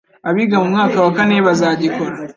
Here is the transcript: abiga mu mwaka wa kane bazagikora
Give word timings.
abiga 0.29 0.55
mu 0.61 0.67
mwaka 0.73 0.97
wa 1.05 1.11
kane 1.17 1.35
bazagikora 1.47 2.13